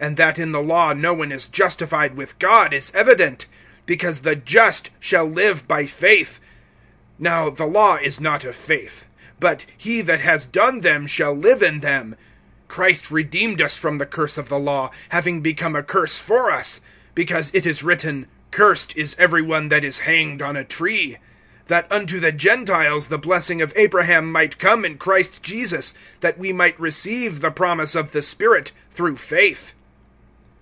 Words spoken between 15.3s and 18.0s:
become a curse for us; because it is